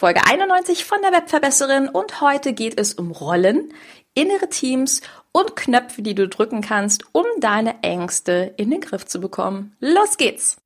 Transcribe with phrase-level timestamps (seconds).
[0.00, 3.74] Folge 91 von der Webverbesserin und heute geht es um Rollen,
[4.14, 9.20] innere Teams und Knöpfe, die du drücken kannst, um deine Ängste in den Griff zu
[9.20, 9.76] bekommen.
[9.78, 10.56] Los geht's!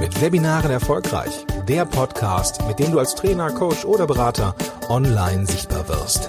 [0.00, 1.46] Mit Webinaren erfolgreich.
[1.68, 4.56] Der Podcast, mit dem du als Trainer, Coach oder Berater
[4.88, 6.28] online sichtbar wirst.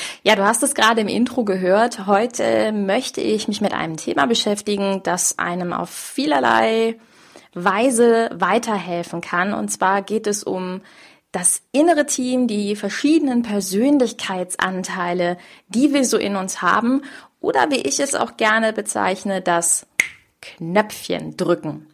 [0.23, 2.05] Ja, du hast es gerade im Intro gehört.
[2.05, 6.99] Heute möchte ich mich mit einem Thema beschäftigen, das einem auf vielerlei
[7.55, 9.51] Weise weiterhelfen kann.
[9.51, 10.81] Und zwar geht es um
[11.31, 15.37] das innere Team, die verschiedenen Persönlichkeitsanteile,
[15.69, 17.01] die wir so in uns haben,
[17.39, 19.87] oder wie ich es auch gerne bezeichne, das
[20.39, 21.87] Knöpfchen drücken.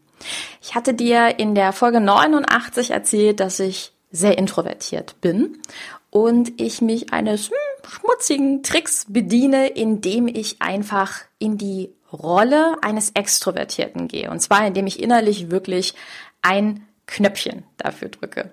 [0.62, 5.62] Ich hatte dir in der Folge 89 erzählt, dass ich sehr introvertiert bin
[6.10, 7.56] und ich mich eines hm,
[7.90, 14.30] schmutzigen Tricks bediene, indem ich einfach in die Rolle eines Extrovertierten gehe.
[14.30, 15.94] Und zwar, indem ich innerlich wirklich
[16.42, 18.52] ein Knöpfchen dafür drücke.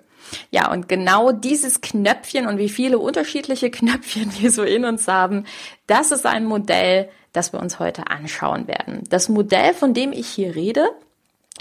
[0.49, 5.45] Ja, und genau dieses Knöpfchen und wie viele unterschiedliche Knöpfchen wir so in uns haben,
[5.87, 9.03] das ist ein Modell, das wir uns heute anschauen werden.
[9.09, 10.89] Das Modell, von dem ich hier rede,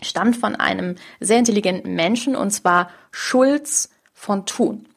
[0.03, 4.89] stammt von einem sehr intelligenten Menschen und zwar Schulz von Thun.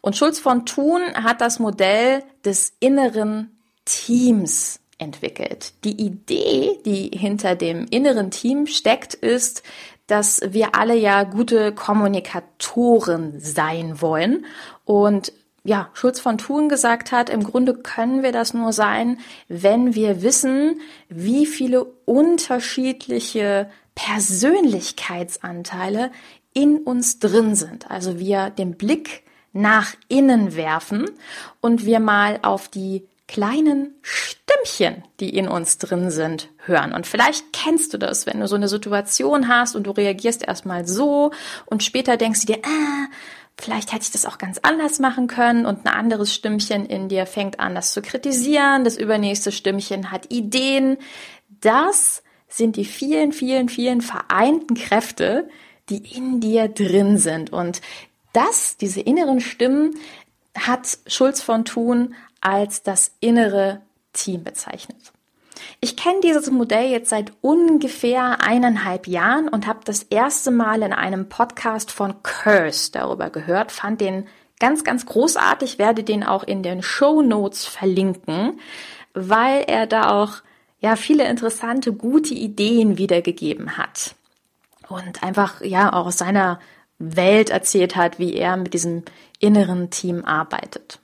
[0.00, 5.72] Und Schulz von Thun hat das Modell des inneren Teams entwickelt.
[5.84, 9.62] Die Idee, die hinter dem inneren Team steckt, ist,
[10.06, 14.46] dass wir alle ja gute Kommunikatoren sein wollen
[14.84, 15.32] und
[15.64, 20.22] ja, Schulz von Thun gesagt hat, im Grunde können wir das nur sein, wenn wir
[20.22, 26.10] wissen, wie viele unterschiedliche Persönlichkeitsanteile
[26.52, 27.88] in uns drin sind.
[27.90, 31.10] Also wir den Blick nach innen werfen
[31.60, 36.92] und wir mal auf die kleinen Stimmchen, die in uns drin sind, hören.
[36.92, 40.86] Und vielleicht kennst du das, wenn du so eine Situation hast und du reagierst erstmal
[40.86, 41.30] so
[41.66, 43.06] und später denkst du dir, ah,
[43.58, 47.26] vielleicht hätte ich das auch ganz anders machen können und ein anderes Stimmchen in dir
[47.26, 48.84] fängt an, das zu kritisieren.
[48.84, 50.98] Das übernächste Stimmchen hat Ideen.
[51.48, 55.48] Das sind die vielen, vielen, vielen vereinten Kräfte,
[55.88, 57.50] die in dir drin sind.
[57.50, 57.80] Und
[58.32, 59.96] das, diese inneren Stimmen,
[60.56, 63.80] hat Schulz von Thun als das innere
[64.12, 65.12] Team bezeichnet.
[65.80, 70.92] Ich kenne dieses Modell jetzt seit ungefähr eineinhalb Jahren und habe das erste Mal in
[70.92, 74.26] einem Podcast von Curse darüber gehört, fand den
[74.58, 78.60] ganz, ganz großartig, werde den auch in den Show Notes verlinken,
[79.14, 80.42] weil er da auch
[80.80, 84.14] ja viele interessante, gute Ideen wiedergegeben hat
[84.88, 86.60] und einfach ja auch aus seiner
[87.02, 89.02] Welt erzählt hat, wie er mit diesem
[89.38, 90.98] inneren Team arbeitet.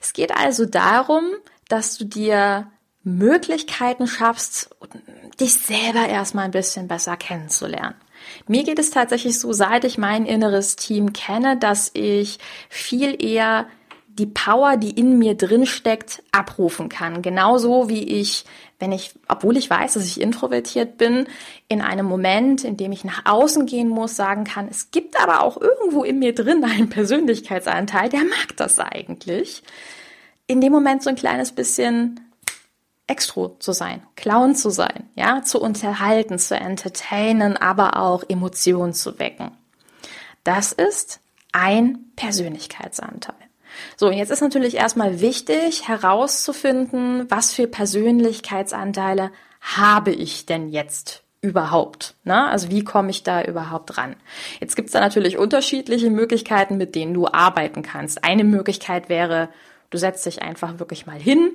[0.00, 1.24] Es geht also darum,
[1.68, 2.70] dass du dir
[3.02, 4.70] Möglichkeiten schaffst,
[5.40, 7.94] dich selber erstmal ein bisschen besser kennenzulernen.
[8.46, 12.38] Mir geht es tatsächlich so, seit ich mein inneres Team kenne, dass ich
[12.68, 13.66] viel eher
[14.08, 17.22] die Power, die in mir drin steckt, abrufen kann.
[17.22, 18.44] Genauso wie ich,
[18.78, 21.26] wenn ich, obwohl ich weiß, dass ich introvertiert bin,
[21.66, 25.42] in einem Moment, in dem ich nach außen gehen muss, sagen kann, es gibt aber
[25.42, 29.62] auch irgendwo in mir drin einen Persönlichkeitsanteil, der mag das eigentlich.
[30.46, 32.20] In dem Moment so ein kleines bisschen
[33.08, 39.18] Extro zu sein, Clown zu sein, ja, zu unterhalten, zu entertainen, aber auch Emotionen zu
[39.18, 39.50] wecken.
[40.44, 41.20] Das ist
[41.52, 43.47] ein Persönlichkeitsanteil.
[43.96, 49.30] So, und jetzt ist natürlich erstmal wichtig herauszufinden, was für Persönlichkeitsanteile
[49.60, 52.14] habe ich denn jetzt überhaupt?
[52.24, 52.48] Ne?
[52.48, 54.16] Also wie komme ich da überhaupt ran?
[54.60, 58.24] Jetzt gibt es da natürlich unterschiedliche Möglichkeiten, mit denen du arbeiten kannst.
[58.24, 59.48] Eine Möglichkeit wäre,
[59.90, 61.52] du setzt dich einfach wirklich mal hin,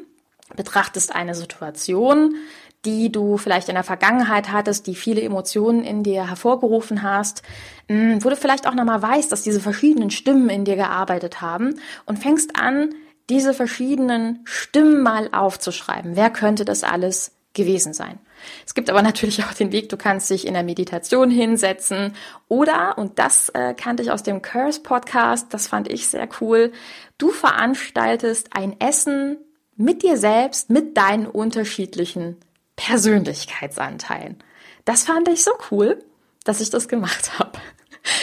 [0.55, 2.35] betrachtest eine Situation,
[2.85, 7.41] die du vielleicht in der Vergangenheit hattest, die viele Emotionen in dir hervorgerufen hast,
[7.87, 11.79] mm, wo du vielleicht auch nochmal weißt, dass diese verschiedenen Stimmen in dir gearbeitet haben
[12.05, 12.93] und fängst an,
[13.29, 16.15] diese verschiedenen Stimmen mal aufzuschreiben.
[16.15, 18.19] Wer könnte das alles gewesen sein?
[18.65, 22.13] Es gibt aber natürlich auch den Weg, du kannst dich in der Meditation hinsetzen
[22.49, 26.73] oder, und das äh, kannte ich aus dem Curse Podcast, das fand ich sehr cool,
[27.17, 29.37] du veranstaltest ein Essen
[29.77, 32.37] mit dir selbst, mit deinen unterschiedlichen
[32.75, 34.37] Persönlichkeitsanteilen.
[34.85, 36.03] Das fand ich so cool,
[36.43, 37.59] dass ich das gemacht habe.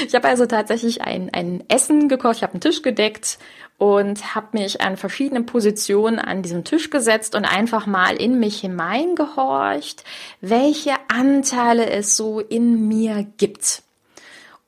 [0.06, 3.38] Ich habe also tatsächlich ein, ein Essen gekocht, ich habe einen Tisch gedeckt
[3.78, 8.60] und habe mich an verschiedenen Positionen an diesem Tisch gesetzt und einfach mal in mich
[8.60, 10.04] hineingehorcht,
[10.42, 13.82] welche Anteile es so in mir gibt.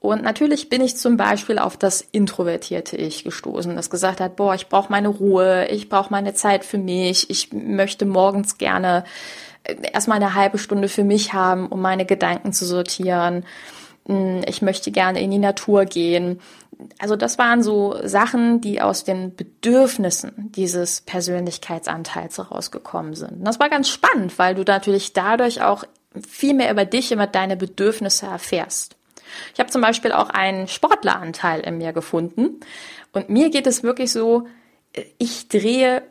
[0.02, 4.52] Und natürlich bin ich zum Beispiel auf das introvertierte Ich gestoßen, das gesagt hat, boah,
[4.52, 9.04] ich brauche meine Ruhe, ich brauche meine Zeit für mich, ich möchte morgens gerne
[9.62, 13.44] äh, erstmal eine halbe Stunde für mich haben, um meine Gedanken zu sortieren.
[14.06, 16.40] Hm, ich möchte gerne in die Natur gehen.
[16.98, 23.34] Also das waren so Sachen, die aus den Bedürfnissen dieses Persönlichkeitsanteils herausgekommen sind.
[23.34, 25.84] Und das war ganz spannend, weil du natürlich dadurch auch
[26.28, 28.96] viel mehr über dich, über deine Bedürfnisse erfährst.
[29.54, 32.60] Ich habe zum Beispiel auch einen Sportleranteil in mir gefunden.
[33.12, 34.46] Und mir geht es wirklich so,
[35.18, 36.02] ich drehe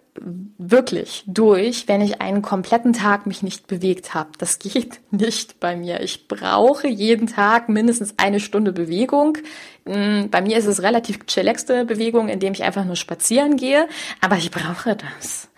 [0.57, 4.31] wirklich durch, wenn ich einen kompletten Tag mich nicht bewegt habe.
[4.37, 6.01] Das geht nicht bei mir.
[6.01, 9.37] Ich brauche jeden Tag mindestens eine Stunde Bewegung.
[9.85, 13.87] Mm, bei mir ist es relativ chillaxte Bewegung, indem ich einfach nur spazieren gehe,
[14.19, 15.49] aber ich brauche das.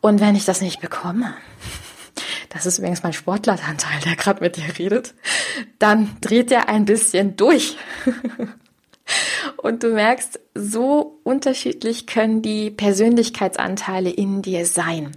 [0.00, 1.34] Und wenn ich das nicht bekomme,
[2.48, 5.14] das ist übrigens mein Sportleranteil, der gerade mit dir redet,
[5.78, 7.76] dann dreht er ein bisschen durch.
[9.56, 15.16] Und du merkst, so unterschiedlich können die Persönlichkeitsanteile in dir sein.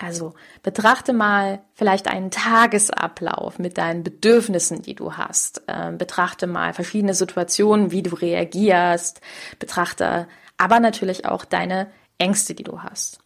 [0.00, 5.62] Also betrachte mal vielleicht einen Tagesablauf mit deinen Bedürfnissen, die du hast.
[5.66, 9.20] Ähm, betrachte mal verschiedene Situationen, wie du reagierst.
[9.58, 13.18] Betrachte aber natürlich auch deine Ängste, die du hast.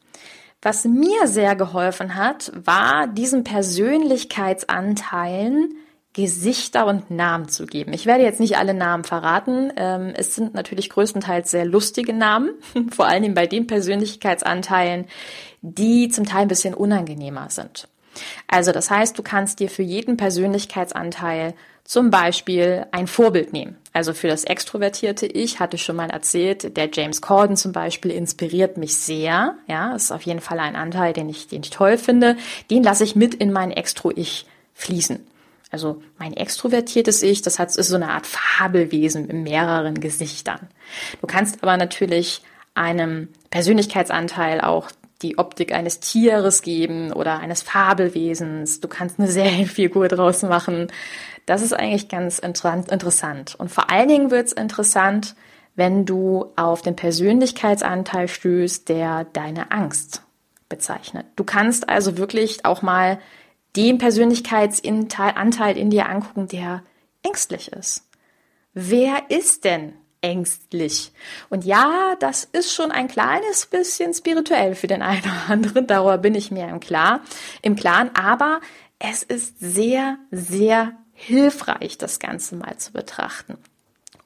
[0.62, 5.76] Was mir sehr geholfen hat, war diesen Persönlichkeitsanteilen
[6.14, 7.92] Gesichter und Namen zu geben.
[7.92, 9.72] Ich werde jetzt nicht alle Namen verraten.
[9.76, 12.50] Ähm, es sind natürlich größtenteils sehr lustige Namen,
[12.90, 15.06] vor allen Dingen bei den Persönlichkeitsanteilen,
[15.62, 17.88] die zum Teil ein bisschen unangenehmer sind.
[18.46, 21.54] Also das heißt, du kannst dir für jeden Persönlichkeitsanteil
[21.84, 23.76] zum Beispiel ein Vorbild nehmen.
[23.92, 28.10] Also für das extrovertierte Ich hatte ich schon mal erzählt, der James Corden zum Beispiel
[28.10, 29.56] inspiriert mich sehr.
[29.66, 32.36] Ja, ist auf jeden Fall ein Anteil, den ich, den ich toll finde.
[32.70, 35.26] Den lasse ich mit in mein Extro-Ich fließen.
[35.72, 40.68] Also mein extrovertiertes Ich, das hat, ist so eine Art Fabelwesen mit mehreren Gesichtern.
[41.20, 42.42] Du kannst aber natürlich
[42.74, 44.90] einem Persönlichkeitsanteil auch
[45.22, 48.80] die Optik eines Tieres geben oder eines Fabelwesens.
[48.80, 50.88] Du kannst eine Serienfigur draus machen.
[51.46, 53.54] Das ist eigentlich ganz interessant.
[53.56, 55.34] Und vor allen Dingen wird es interessant,
[55.74, 60.22] wenn du auf den Persönlichkeitsanteil stößt, der deine Angst
[60.68, 61.26] bezeichnet.
[61.36, 63.18] Du kannst also wirklich auch mal
[63.76, 66.82] den Persönlichkeitsanteil in dir angucken, der
[67.22, 68.08] ängstlich ist.
[68.74, 71.12] Wer ist denn ängstlich.
[71.50, 76.16] Und ja, das ist schon ein kleines bisschen spirituell für den einen oder anderen, darüber
[76.16, 77.20] bin ich mir im Klar,
[77.60, 78.60] im Klaren, aber
[78.98, 83.58] es ist sehr, sehr hilfreich, das Ganze mal zu betrachten.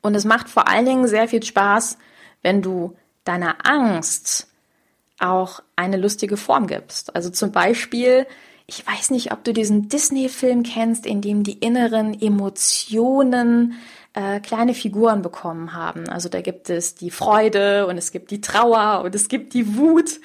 [0.03, 1.99] Und es macht vor allen Dingen sehr viel Spaß,
[2.43, 4.49] wenn du deiner Angst
[5.19, 7.17] auch eine lustige Form gibst.
[7.17, 8.27] Also zum Beispiel,
[8.67, 13.75] ich weiß nicht, ob du diesen Disney-Film kennst, in dem die inneren Emotionen
[14.13, 16.09] äh, kleine Figuren bekommen haben.
[16.09, 19.77] Also da gibt es die Freude und es gibt die Trauer und es gibt die
[19.77, 20.21] Wut.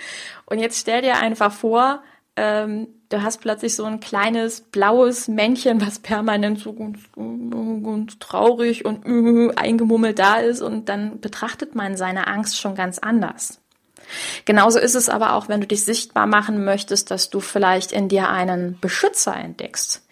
[0.46, 2.02] Und jetzt stell dir einfach vor,
[2.36, 8.86] ähm, du hast plötzlich so ein kleines blaues Männchen, was permanent so ganz, ganz traurig
[8.86, 13.61] und äh, eingemummelt da ist und dann betrachtet man seine Angst schon ganz anders.
[14.46, 18.10] Genauso ist es aber auch, wenn du dich sichtbar machen möchtest, dass du vielleicht in
[18.10, 20.04] dir einen Beschützer entdeckst.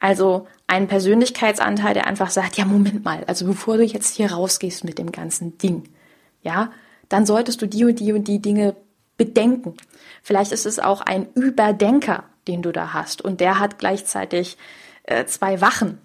[0.00, 4.84] Also einen Persönlichkeitsanteil, der einfach sagt, ja, Moment mal, also bevor du jetzt hier rausgehst
[4.84, 5.84] mit dem ganzen Ding,
[6.42, 6.70] ja,
[7.08, 8.76] dann solltest du die und die und die Dinge
[9.16, 9.74] bedenken.
[10.22, 14.56] Vielleicht ist es auch ein Überdenker, den du da hast und der hat gleichzeitig
[15.04, 15.98] äh, zwei Wachen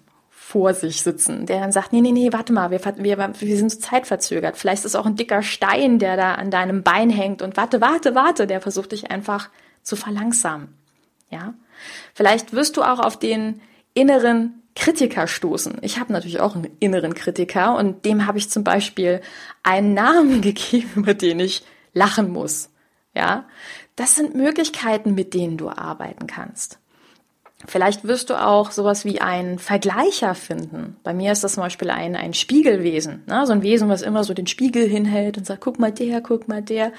[0.54, 3.70] vor sich sitzen, der dann sagt, nee, nee, nee, warte mal, wir, wir, wir sind
[3.70, 4.56] zeitverzögert.
[4.56, 8.14] Vielleicht ist auch ein dicker Stein, der da an deinem Bein hängt und warte, warte,
[8.14, 9.50] warte, der versucht dich einfach
[9.82, 10.68] zu verlangsamen.
[11.28, 11.54] Ja?
[12.14, 13.62] Vielleicht wirst du auch auf den
[13.94, 15.78] inneren Kritiker stoßen.
[15.82, 19.22] Ich habe natürlich auch einen inneren Kritiker und dem habe ich zum Beispiel
[19.64, 22.70] einen Namen gegeben, über den ich lachen muss.
[23.12, 23.48] Ja,
[23.96, 26.78] das sind Möglichkeiten, mit denen du arbeiten kannst.
[27.66, 30.96] Vielleicht wirst du auch sowas wie einen Vergleicher finden.
[31.02, 33.46] Bei mir ist das zum Beispiel ein, ein Spiegelwesen, ne?
[33.46, 36.48] so ein Wesen, was immer so den Spiegel hinhält und sagt, guck mal der, guck
[36.48, 36.92] mal der.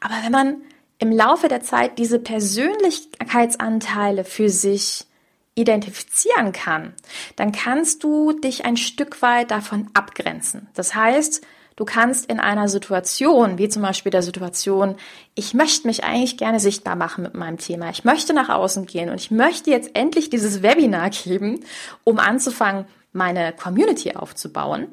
[0.00, 0.56] Aber wenn man
[0.98, 5.04] im Laufe der Zeit diese Persönlichkeitsanteile für sich
[5.54, 6.94] identifizieren kann,
[7.36, 10.68] dann kannst du dich ein Stück weit davon abgrenzen.
[10.74, 11.42] Das heißt,
[11.78, 14.96] du kannst in einer Situation, wie zum Beispiel der Situation,
[15.36, 19.10] ich möchte mich eigentlich gerne sichtbar machen mit meinem Thema, ich möchte nach außen gehen
[19.10, 21.60] und ich möchte jetzt endlich dieses Webinar geben,
[22.02, 24.88] um anzufangen, meine Community aufzubauen,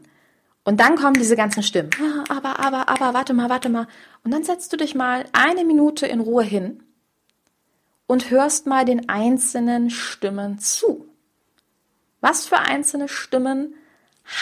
[0.63, 1.89] Und dann kommen diese ganzen Stimmen.
[1.99, 3.87] Ah, aber, aber, aber, warte mal, warte mal.
[4.23, 6.83] Und dann setzt du dich mal eine Minute in Ruhe hin
[8.07, 11.07] und hörst mal den einzelnen Stimmen zu.
[12.21, 13.75] Was für einzelne Stimmen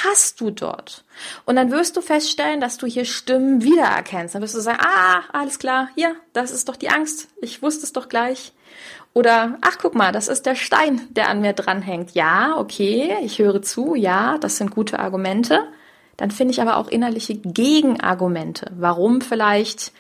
[0.04, 1.04] hast du dort?
[1.46, 4.36] Und dann wirst du feststellen, dass du hier Stimmen wiedererkennst.
[4.36, 7.28] Dann wirst du sagen, ah, alles klar, hier, das ist doch die Angst.
[7.42, 8.54] Ich wusste es doch gleich.
[9.14, 12.12] Oder, ach, guck mal, das ist der Stein, der an mir dranhängt.
[12.16, 15.68] Ja, okay, ich höre zu, ja, das sind gute Argumente
[16.18, 19.92] dann finde ich aber auch innerliche Gegenargumente, warum vielleicht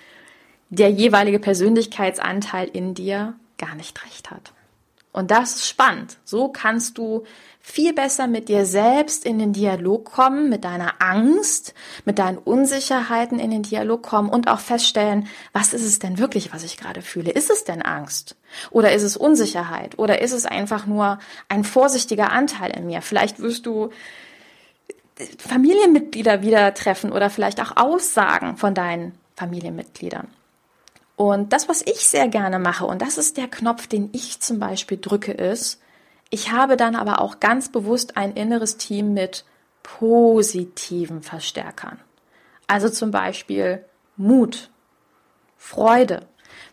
[0.70, 4.54] der jeweilige Persönlichkeitsanteil in dir gar nicht recht hat.
[5.14, 6.18] Und das ist spannend.
[6.26, 7.24] So kannst du
[7.62, 13.40] viel besser mit dir selbst in den Dialog kommen, mit deiner Angst, mit deinen Unsicherheiten
[13.40, 17.02] in den Dialog kommen und auch feststellen, was ist es denn wirklich, was ich gerade
[17.02, 17.32] fühle?
[17.32, 18.36] Ist es denn Angst?
[18.72, 19.98] Oder ist es Unsicherheit?
[19.98, 23.02] Oder ist es einfach nur ein vorsichtiger Anteil in mir?
[23.02, 23.92] Vielleicht wirst du
[25.38, 30.28] Familienmitglieder wieder treffen oder vielleicht auch Aussagen von deinen Familienmitgliedern.
[31.16, 34.60] Und das, was ich sehr gerne mache, und das ist der Knopf, den ich zum
[34.60, 35.80] Beispiel drücke, ist,
[36.30, 39.46] ich habe dann aber auch ganz bewusst ein inneres Team mit
[39.84, 42.00] positiven Verstärkern.
[42.66, 43.86] Also zum Beispiel
[44.18, 44.72] Mut,
[45.58, 46.26] Freude.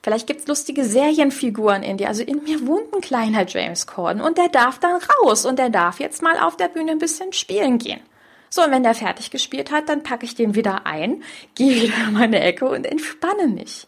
[0.03, 2.09] Vielleicht gibt's lustige Serienfiguren in dir.
[2.09, 5.69] Also in mir wohnt ein kleiner James Corden und der darf dann raus und der
[5.69, 8.01] darf jetzt mal auf der Bühne ein bisschen spielen gehen.
[8.49, 11.23] So, und wenn der fertig gespielt hat, dann packe ich den wieder ein,
[11.55, 13.87] gehe wieder in meine Ecke und entspanne mich.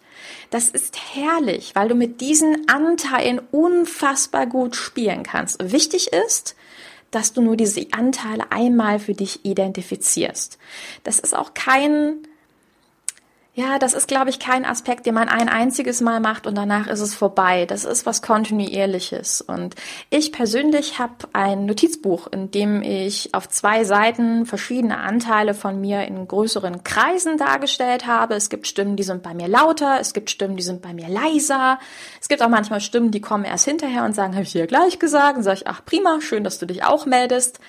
[0.53, 5.73] Das ist herrlich, weil du mit diesen Anteilen unfassbar gut spielen kannst.
[5.73, 6.57] Wichtig ist,
[7.11, 10.59] dass du nur diese Anteile einmal für dich identifizierst.
[11.05, 12.19] Das ist auch kein
[13.55, 16.87] ja, das ist, glaube ich, kein Aspekt, den man ein einziges Mal macht und danach
[16.87, 17.67] ist es vorbei.
[17.67, 19.43] Das ist was kontinuierliches.
[19.43, 19.75] Und
[20.09, 26.07] ich persönlich habe ein Notizbuch, in dem ich auf zwei Seiten verschiedene Anteile von mir
[26.07, 28.37] in größeren Kreisen dargestellt habe.
[28.37, 31.11] Es gibt Stimmen, die sind bei mir lauter, es gibt Stimmen, die sind bei mir
[31.11, 31.79] leiser.
[32.23, 34.99] Es gibt auch manchmal Stimmen, die kommen erst hinterher und sagen, habe ich dir gleich
[34.99, 35.37] gesagt?
[35.37, 37.61] Und sage ich, ach prima, schön, dass du dich auch meldest.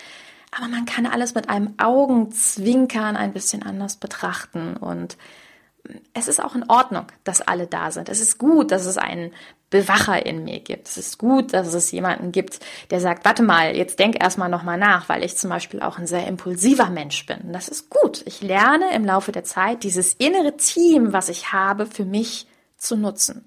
[0.58, 5.18] Aber man kann alles mit einem Augenzwinkern ein bisschen anders betrachten und
[6.13, 8.08] es ist auch in Ordnung, dass alle da sind.
[8.08, 9.34] Es ist gut, dass es einen
[9.70, 10.88] Bewacher in mir gibt.
[10.88, 12.60] Es ist gut, dass es jemanden gibt,
[12.90, 16.08] der sagt, warte mal, jetzt denk erstmal nochmal nach, weil ich zum Beispiel auch ein
[16.08, 17.52] sehr impulsiver Mensch bin.
[17.52, 18.24] das ist gut.
[18.25, 22.48] Ich lerne im Laufe der Zeit, dieses innere Team, was ich habe, für mich
[22.78, 23.46] zu nutzen.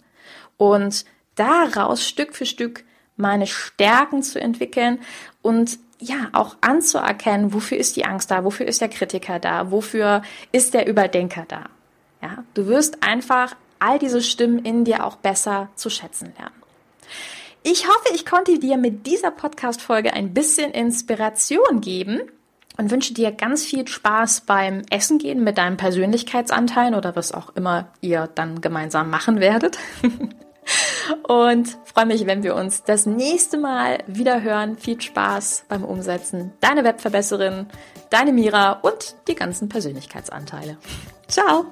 [0.57, 1.05] Und
[1.37, 2.85] daraus Stück für Stück
[3.17, 4.99] meine Stärken zu entwickeln
[5.41, 10.21] und ja, auch anzuerkennen, wofür ist die Angst da, wofür ist der Kritiker da, wofür
[10.53, 11.71] ist der Überdenker da.
[12.23, 16.55] Ja, du wirst einfach all diese Stimmen in dir auch besser zu schätzen lernen.
[17.63, 22.21] Ich hoffe, ich konnte dir mit dieser Podcast-Folge ein bisschen Inspiration geben
[22.77, 27.55] und wünsche dir ganz viel Spaß beim Essen gehen mit deinem Persönlichkeitsanteil oder was auch
[27.57, 29.79] immer ihr dann gemeinsam machen werdet.
[31.29, 34.77] und freue mich, wenn wir uns das nächste Mal wieder hören.
[34.79, 36.53] Viel Spaß beim Umsetzen.
[36.61, 37.67] Deine Webverbesserin,
[38.11, 40.77] deine Mira und die ganzen Persönlichkeitsanteile.
[41.29, 41.65] Ciao!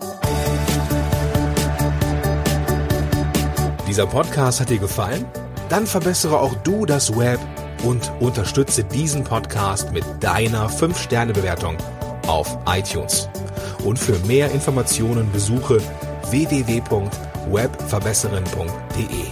[3.86, 5.24] Dieser Podcast hat dir gefallen?
[5.68, 7.38] Dann verbessere auch du das Web
[7.84, 11.76] und unterstütze diesen Podcast mit deiner 5-Sterne-Bewertung
[12.26, 13.28] auf iTunes.
[13.84, 15.78] Und für mehr Informationen besuche
[16.30, 19.26] www.webverbesserin.de.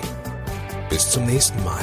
[0.89, 1.81] Bis zum nächsten Mal.